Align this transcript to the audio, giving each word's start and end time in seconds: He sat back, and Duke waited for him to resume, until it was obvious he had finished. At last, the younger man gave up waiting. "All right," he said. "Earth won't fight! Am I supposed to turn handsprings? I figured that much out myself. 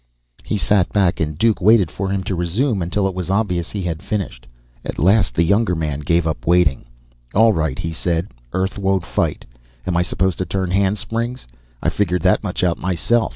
He 0.43 0.57
sat 0.57 0.91
back, 0.91 1.19
and 1.19 1.37
Duke 1.37 1.61
waited 1.61 1.91
for 1.91 2.09
him 2.09 2.23
to 2.23 2.33
resume, 2.33 2.81
until 2.81 3.07
it 3.07 3.13
was 3.13 3.29
obvious 3.29 3.69
he 3.69 3.83
had 3.83 4.01
finished. 4.01 4.47
At 4.83 4.97
last, 4.97 5.35
the 5.35 5.43
younger 5.43 5.75
man 5.75 5.99
gave 5.99 6.25
up 6.25 6.47
waiting. 6.47 6.85
"All 7.35 7.53
right," 7.53 7.77
he 7.77 7.91
said. 7.93 8.29
"Earth 8.51 8.79
won't 8.79 9.05
fight! 9.05 9.45
Am 9.85 9.95
I 9.95 10.01
supposed 10.01 10.39
to 10.39 10.45
turn 10.47 10.71
handsprings? 10.71 11.45
I 11.83 11.89
figured 11.89 12.23
that 12.23 12.43
much 12.43 12.63
out 12.63 12.79
myself. 12.79 13.29